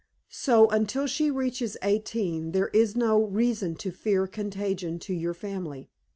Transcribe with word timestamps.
"So 0.31 0.67
until 0.69 1.05
she 1.05 1.29
reaches 1.29 1.77
eighteen 1.83 2.53
there 2.53 2.69
is 2.69 2.95
no 2.95 3.21
reason 3.23 3.75
to 3.75 3.91
fear 3.91 4.25
contagion 4.25 4.97
to 4.97 5.13
your 5.13 5.35
family. 5.35 5.91